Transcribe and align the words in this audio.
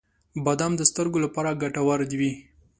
•بادام 0.45 0.73
د 0.77 0.81
سترګو 0.91 1.17
لپاره 1.25 1.57
ګټور 1.61 1.99
وي. 2.19 2.31